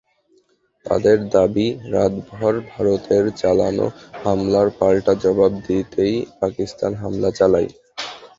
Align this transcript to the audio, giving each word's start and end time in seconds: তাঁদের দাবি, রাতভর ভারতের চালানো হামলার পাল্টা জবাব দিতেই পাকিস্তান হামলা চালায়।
তাঁদের 0.85 1.17
দাবি, 1.29 1.65
রাতভর 1.93 2.53
ভারতের 2.71 3.23
চালানো 3.41 3.85
হামলার 4.23 4.67
পাল্টা 4.79 5.13
জবাব 5.23 5.51
দিতেই 5.67 6.15
পাকিস্তান 6.39 6.91
হামলা 7.01 7.29
চালায়। 7.39 7.69